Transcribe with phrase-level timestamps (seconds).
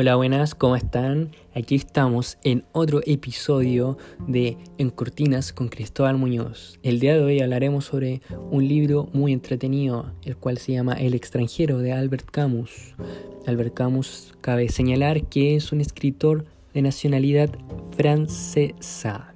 [0.00, 1.32] Hola, buenas, ¿cómo están?
[1.56, 3.98] Aquí estamos en otro episodio
[4.28, 6.78] de En Cortinas con Cristóbal Muñoz.
[6.84, 8.22] El día de hoy hablaremos sobre
[8.52, 12.94] un libro muy entretenido, el cual se llama El extranjero de Albert Camus.
[13.44, 16.44] Albert Camus cabe señalar que es un escritor
[16.74, 17.50] de nacionalidad
[17.96, 19.34] francesa.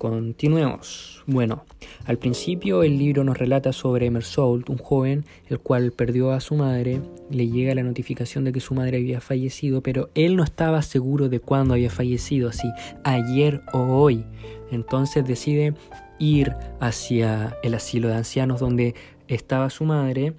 [0.00, 1.22] Continuemos.
[1.26, 1.64] Bueno,
[2.06, 6.54] al principio el libro nos relata sobre Mersault, un joven el cual perdió a su
[6.54, 10.80] madre, le llega la notificación de que su madre había fallecido, pero él no estaba
[10.80, 12.66] seguro de cuándo había fallecido, si
[13.04, 14.24] ayer o hoy.
[14.70, 15.74] Entonces decide
[16.18, 18.94] ir hacia el asilo de ancianos donde
[19.28, 20.32] estaba su madre,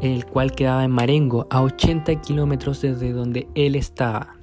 [0.00, 4.34] el cual quedaba en Marengo, a 80 kilómetros desde donde él estaba.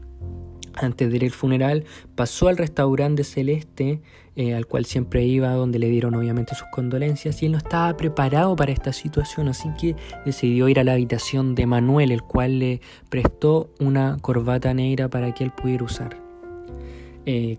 [0.80, 4.00] Antes de ir al funeral, pasó al restaurante Celeste,
[4.40, 7.98] eh, al cual siempre iba, donde le dieron obviamente sus condolencias, y él no estaba
[7.98, 9.96] preparado para esta situación, así que
[10.28, 15.34] decidió ir a la habitación de Manuel, el cual le prestó una corbata negra para
[15.34, 16.22] que él pudiera usar.
[17.26, 17.58] Eh,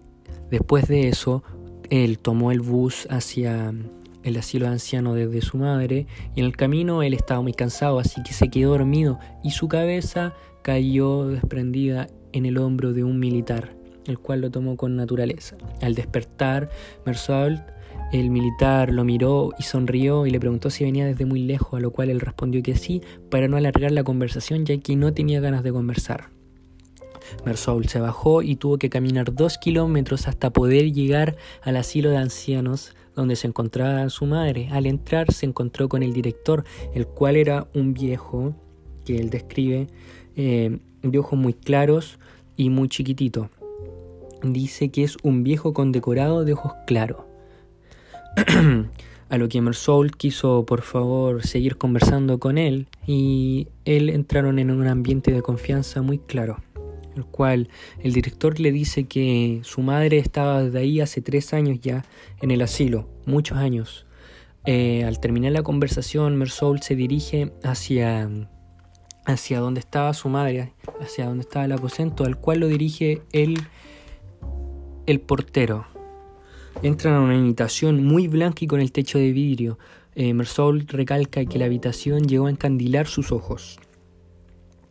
[0.53, 1.43] después de eso,
[1.91, 3.75] él tomó el bus hacia
[4.23, 7.99] el asilo de anciano desde su madre, y en el camino él estaba muy cansado,
[7.99, 13.19] así que se quedó dormido, y su cabeza cayó desprendida en el hombro de un
[13.19, 13.78] militar,
[14.09, 15.57] el cual lo tomó con naturaleza.
[15.81, 16.71] Al despertar,
[17.07, 17.61] Mersault,
[18.13, 21.81] el militar lo miró y sonrió y le preguntó si venía desde muy lejos, a
[21.81, 25.41] lo cual él respondió que sí, para no alargar la conversación ya que no tenía
[25.41, 26.31] ganas de conversar.
[27.45, 32.17] Mersault se bajó y tuvo que caminar dos kilómetros hasta poder llegar al asilo de
[32.17, 34.69] ancianos donde se encontraba su madre.
[34.71, 38.55] Al entrar se encontró con el director, el cual era un viejo
[39.05, 39.89] que él describe
[40.37, 42.19] eh, de ojos muy claros
[42.57, 43.51] y muy chiquitito.
[44.43, 47.23] Dice que es un viejo condecorado de ojos claros.
[49.29, 54.71] a lo que Mersault quiso por favor seguir conversando con él y él entraron en
[54.71, 56.59] un ambiente de confianza muy claro,
[57.17, 57.69] el cual
[58.03, 62.05] el director le dice que su madre estaba desde ahí hace tres años ya
[62.41, 64.07] en el asilo, muchos años.
[64.65, 68.29] Eh, al terminar la conversación, Mersault se dirige hacia
[69.25, 73.59] hacia donde estaba su madre, hacia donde estaba el aposento, al cual lo dirige el,
[75.09, 75.87] el portero.
[76.83, 79.79] Entran a una habitación muy blanca y con el techo de vidrio.
[80.15, 80.35] Eh,
[80.87, 83.79] recalca que la habitación llegó a encandilar sus ojos.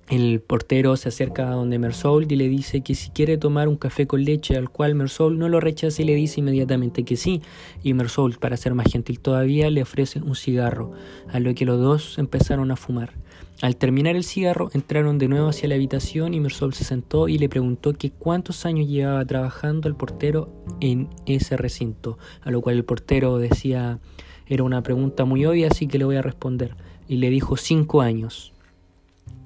[0.09, 3.75] El portero se acerca a donde Mersault y le dice que si quiere tomar un
[3.75, 7.44] café con leche, al cual Mersault no lo rechaza y le dice inmediatamente que sí.
[7.84, 10.94] Y Mersault, para ser más gentil todavía, le ofrece un cigarro,
[11.28, 13.13] a lo que los dos empezaron a fumar.
[13.62, 17.40] Al terminar el cigarro, entraron de nuevo hacia la habitación y Mersault se sentó y
[17.40, 22.75] le preguntó que cuántos años llevaba trabajando el portero en ese recinto, a lo cual
[22.75, 24.00] el portero decía
[24.46, 26.75] era una pregunta muy obvia, así que le voy a responder.
[27.07, 28.53] Y le dijo cinco años.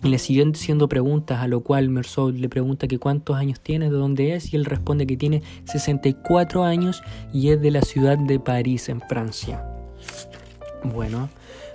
[0.04, 3.90] Y le siguió haciendo preguntas, a lo cual Mersault le pregunta que cuántos años tiene,
[3.90, 7.02] de dónde es, y él responde que tiene 64 años
[7.32, 9.64] y es de la ciudad de París, en Francia.
[10.84, 11.30] Bueno,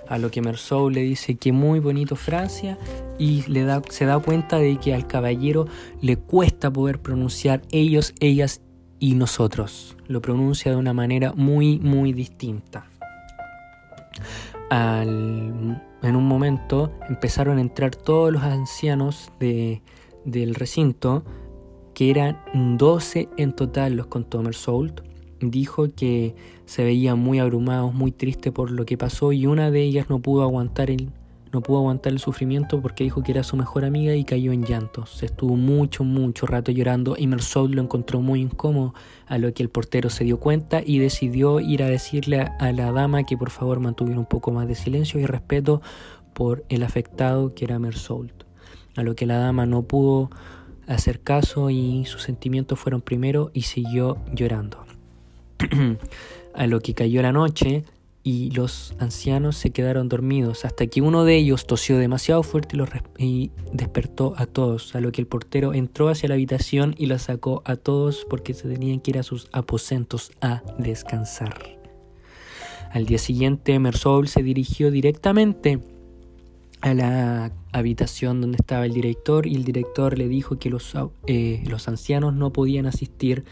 [0.09, 2.77] a lo que Mersault le dice que muy bonito Francia
[3.17, 5.65] y le da, se da cuenta de que al caballero
[6.01, 8.61] le cuesta poder pronunciar ellos, ellas
[8.99, 9.97] y nosotros.
[10.07, 12.85] Lo pronuncia de una manera muy, muy distinta.
[14.69, 19.81] Al en un momento empezaron a entrar todos los ancianos de,
[20.25, 21.23] del recinto,
[21.93, 22.37] que eran
[22.77, 25.01] 12 en total, los contó Mersault.
[25.39, 29.83] Dijo que se veían muy abrumados, muy tristes por lo que pasó y una de
[29.83, 31.11] ellas no pudo aguantar el,
[31.53, 34.63] no pudo aguantar el sufrimiento porque dijo que era su mejor amiga y cayó en
[34.63, 35.21] llantos.
[35.23, 38.93] Estuvo mucho, mucho rato llorando y Mersault lo encontró muy incómodo,
[39.27, 42.91] a lo que el portero se dio cuenta y decidió ir a decirle a la
[42.91, 45.81] dama que por favor mantuviera un poco más de silencio y respeto
[46.33, 48.43] por el afectado que era Mersault.
[48.95, 50.31] A lo que la dama no pudo
[50.87, 54.86] hacer caso y sus sentimientos fueron primero y siguió llorando.
[56.53, 57.83] a lo que cayó la noche,
[58.27, 62.77] y los ancianos se quedaron dormidos hasta que uno de ellos tosió demasiado fuerte
[63.17, 67.19] y, despertó a todos, a lo que el portero entró hacia la habitación y la
[67.19, 71.79] sacó a todos porque se tenían que ir a sus aposentos a descansar.
[72.91, 75.79] Al día siguiente, Mersault se dirigió directamente
[76.81, 80.93] a la habitación donde estaba el director y el director le dijo que los,
[81.27, 83.45] eh, los ancianos no podían asistir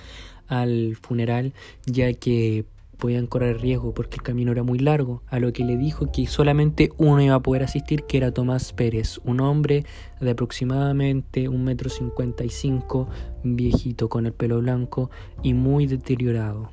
[0.47, 1.53] al funeral
[1.85, 2.65] ya que
[2.95, 6.27] podían correr riesgo porque el camino era muy largo, a lo que le dijo que
[6.27, 9.85] solamente uno iba a poder asistir, que era Tomás Pérez, un hombre
[10.19, 13.07] de aproximadamente un metro cincuenta y cinco,
[13.43, 15.11] viejito con el pelo blanco
[15.43, 16.69] y muy deteriorado,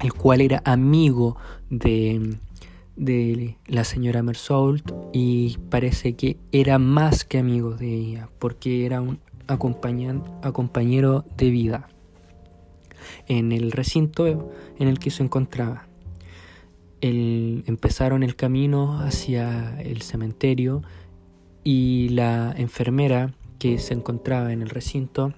[0.00, 1.36] el cual era amigo
[1.70, 2.36] de,
[2.96, 9.00] de la señora Mersault y parece que era más que amigo de ella, porque era
[9.00, 9.56] un a,
[10.52, 11.88] compañero de vida
[13.26, 15.86] en el recinto en el que se encontraba.
[17.00, 20.82] empezaron el camino hacia el cementerio
[21.62, 25.34] y la enfermera que se encontraba en el recinto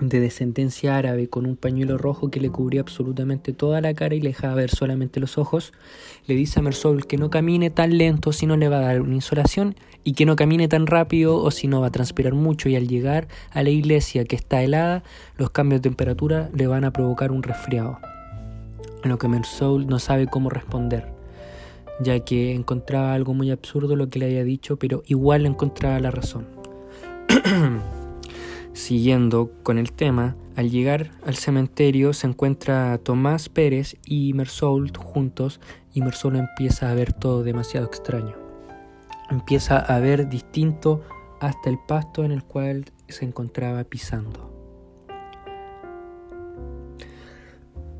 [0.00, 4.20] de descendencia árabe con un pañuelo rojo que le cubría absolutamente toda la cara y
[4.20, 5.72] le dejaba ver solamente los ojos,
[6.26, 9.00] le dice a Mersol que no camine tan lento si no le va a dar
[9.00, 9.74] una insolación
[10.04, 12.88] y que no camine tan rápido o si no va a transpirar mucho y al
[12.88, 15.02] llegar a la iglesia que está helada,
[15.36, 17.98] los cambios de temperatura le van a provocar un resfriado.
[19.02, 21.12] A lo que Mersol no sabe cómo responder,
[22.00, 26.10] ya que encontraba algo muy absurdo lo que le había dicho, pero igual encontraba la
[26.10, 26.46] razón.
[28.78, 35.60] Siguiendo con el tema, al llegar al cementerio se encuentra Tomás Pérez y Mersault juntos
[35.92, 38.36] y Mersault empieza a ver todo demasiado extraño.
[39.30, 41.02] Empieza a ver distinto
[41.40, 44.48] hasta el pasto en el cual se encontraba pisando.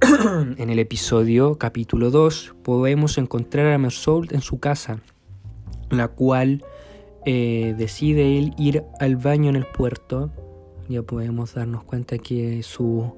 [0.59, 5.01] en el episodio capítulo 2 podemos encontrar a Mersault en su casa,
[5.91, 6.65] la cual
[7.27, 10.31] eh, decide él ir al baño en el puerto
[10.89, 13.15] ya podemos darnos cuenta que su,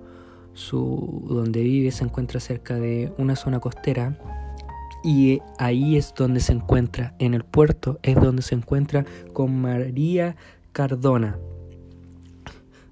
[0.55, 4.19] su donde vive se encuentra cerca de una zona costera
[5.03, 10.37] y ahí es donde se encuentra, en el puerto es donde se encuentra con María
[10.73, 11.39] Cardona,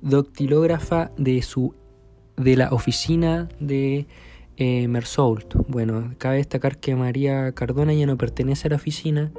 [0.00, 1.74] doctilógrafa de su
[2.36, 4.06] de la oficina de
[4.56, 5.54] eh, Mersault.
[5.69, 9.32] Bueno, cabe destacar que María Cardona ya no pertenece a la oficina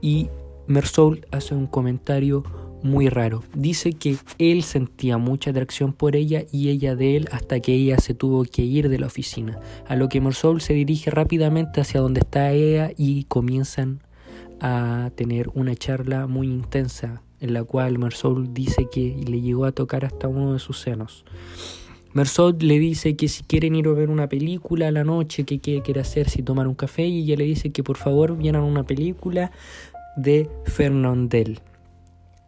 [0.00, 0.28] y
[0.66, 2.44] Mersault hace un comentario
[2.86, 3.42] muy raro.
[3.54, 7.98] Dice que él sentía mucha atracción por ella y ella de él hasta que ella
[7.98, 9.58] se tuvo que ir de la oficina.
[9.86, 14.00] A lo que Morsol se dirige rápidamente hacia donde está ella y comienzan
[14.60, 19.72] a tener una charla muy intensa en la cual Mersol dice que le llegó a
[19.72, 21.24] tocar hasta uno de sus senos.
[22.12, 25.60] Mersol le dice que si quieren ir a ver una película a la noche, que
[25.60, 28.84] quiere hacer, si tomar un café, y ella le dice que por favor vieran una
[28.84, 29.52] película
[30.16, 31.60] de Fernandel.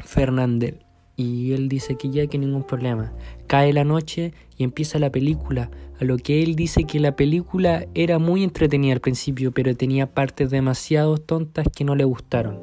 [0.00, 0.84] Fernandel.
[1.16, 3.12] Y él dice que ya que ningún problema.
[3.46, 5.70] Cae la noche y empieza la película.
[6.00, 10.14] A lo que él dice que la película era muy entretenida al principio, pero tenía
[10.14, 12.60] partes demasiado tontas que no le gustaron.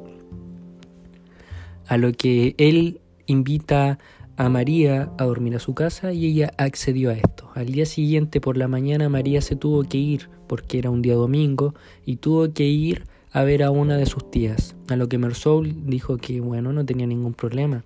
[1.86, 3.98] A lo que él invita
[4.36, 7.50] a María a dormir a su casa y ella accedió a esto.
[7.54, 11.14] Al día siguiente por la mañana María se tuvo que ir porque era un día
[11.14, 11.74] domingo
[12.04, 15.86] y tuvo que ir a ver a una de sus tías, a lo que Mersol
[15.86, 17.84] dijo que bueno, no tenía ningún problema.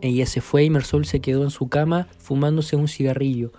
[0.00, 3.52] Ella se fue y Mersol se quedó en su cama fumándose un cigarrillo,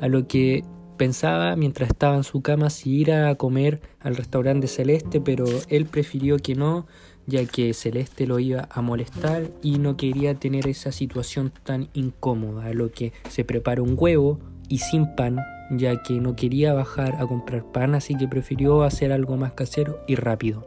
[0.00, 0.64] a lo que
[0.96, 5.86] pensaba mientras estaba en su cama si ir a comer al restaurante Celeste, pero él
[5.86, 6.86] prefirió que no,
[7.26, 12.66] ya que Celeste lo iba a molestar y no quería tener esa situación tan incómoda,
[12.66, 15.38] a lo que se preparó un huevo y sin pan
[15.70, 20.00] ya que no quería bajar a comprar pan, así que prefirió hacer algo más casero
[20.06, 20.64] y rápido.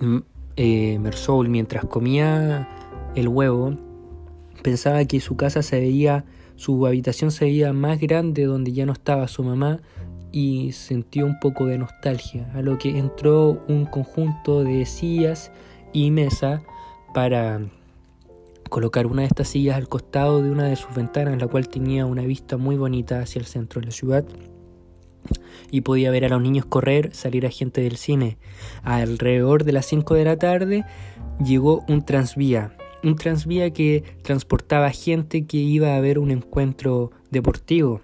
[0.00, 0.18] Mm,
[0.56, 2.68] eh, Mersoul, mientras comía
[3.14, 3.76] el huevo,
[4.62, 6.24] pensaba que su casa se veía,
[6.56, 9.80] su habitación se veía más grande donde ya no estaba su mamá
[10.32, 15.50] y sintió un poco de nostalgia, a lo que entró un conjunto de sillas
[15.92, 16.62] y mesa
[17.14, 17.60] para
[18.68, 22.06] colocar una de estas sillas al costado de una de sus ventanas, la cual tenía
[22.06, 24.24] una vista muy bonita hacia el centro de la ciudad.
[25.70, 28.38] Y podía ver a los niños correr, salir a gente del cine.
[28.82, 30.84] Alrededor de las 5 de la tarde
[31.44, 32.76] llegó un transvía.
[33.02, 38.00] Un transvía que transportaba gente que iba a ver un encuentro deportivo.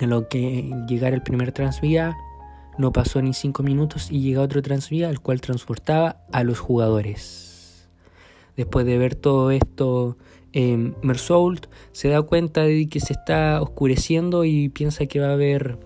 [0.00, 2.16] En lo que llegar el primer transvía
[2.78, 7.55] no pasó ni 5 minutos y llega otro transvía, el cual transportaba a los jugadores.
[8.56, 10.16] Después de ver todo esto,
[10.52, 15.32] eh, Mersault se da cuenta de que se está oscureciendo y piensa que va a
[15.34, 15.78] haber,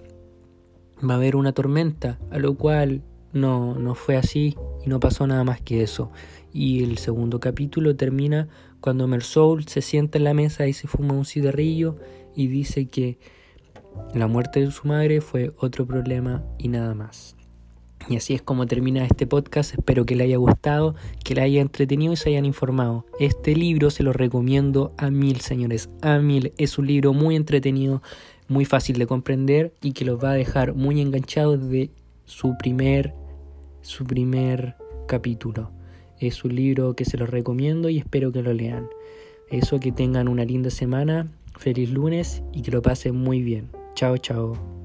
[1.02, 5.26] va a haber una tormenta, a lo cual no, no fue así y no pasó
[5.26, 6.10] nada más que eso.
[6.52, 8.48] Y el segundo capítulo termina
[8.80, 11.96] cuando Mersault se sienta en la mesa y se fuma un cigarrillo
[12.34, 13.18] y dice que
[14.14, 17.36] la muerte de su madre fue otro problema y nada más.
[18.08, 19.74] Y así es como termina este podcast.
[19.74, 23.06] Espero que le haya gustado, que le haya entretenido y se hayan informado.
[23.18, 25.90] Este libro se lo recomiendo a mil, señores.
[26.02, 26.52] A mil.
[26.58, 28.02] Es un libro muy entretenido,
[28.48, 31.90] muy fácil de comprender y que los va a dejar muy enganchados de
[32.24, 33.14] su primer,
[33.82, 34.76] su primer
[35.06, 35.70] capítulo.
[36.18, 38.88] Es un libro que se los recomiendo y espero que lo lean.
[39.48, 43.68] Eso, que tengan una linda semana, feliz lunes y que lo pasen muy bien.
[43.94, 44.79] Chao, chao.